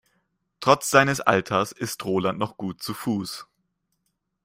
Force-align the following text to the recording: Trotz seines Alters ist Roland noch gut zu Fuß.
Trotz 0.61 0.89
seines 0.89 1.21
Alters 1.21 1.71
ist 1.71 2.03
Roland 2.05 2.39
noch 2.39 2.57
gut 2.57 2.81
zu 2.81 2.95
Fuß. 2.95 3.45